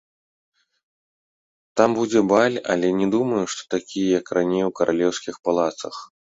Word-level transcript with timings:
Там 1.81 1.89
будзе 1.99 2.19
баль, 2.31 2.57
але 2.77 2.87
не 3.03 3.07
думаю, 3.17 3.43
што 3.57 3.61
такі, 3.75 4.01
як 4.19 4.33
раней 4.39 4.63
у 4.71 4.75
каралеўскіх 4.81 5.35
палацах. 5.51 5.95